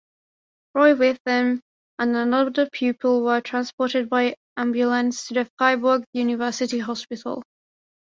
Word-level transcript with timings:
Roy 0.73 0.95
Witham 0.95 1.61
and 1.99 2.15
another 2.15 2.67
pupil 2.71 3.21
were 3.23 3.39
transported 3.39 4.09
by 4.09 4.33
ambulance 4.57 5.27
to 5.27 5.35
the 5.35 5.51
Freiburg 5.59 6.05
University 6.11 6.79
Hospital. 6.79 7.43